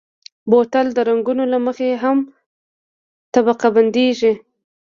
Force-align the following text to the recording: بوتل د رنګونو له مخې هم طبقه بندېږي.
بوتل 0.49 0.87
د 0.93 0.97
رنګونو 1.09 1.43
له 1.53 1.57
مخې 1.65 1.89
هم 2.03 2.17
طبقه 3.33 3.67
بندېږي. 3.75 4.33